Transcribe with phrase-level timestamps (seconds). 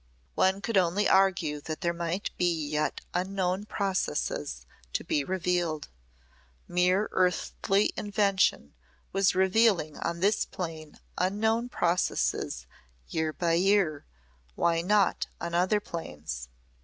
[0.33, 5.89] One could only argue that there might be yet unknown processes to be revealed.
[6.67, 8.73] Mere earthly invention
[9.11, 12.65] was revealing on this plane unknown processes
[13.09, 14.03] year by year
[14.55, 16.49] why not on other planes?